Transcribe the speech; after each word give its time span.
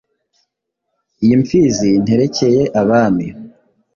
Iyi 1.23 1.35
Mfizi 1.41 1.89
nterekeye 2.03 2.61
Abami 2.81 3.27